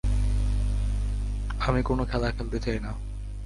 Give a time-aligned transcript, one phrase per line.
[1.59, 2.91] আমি কোনও খেলা খেলতে চাই না।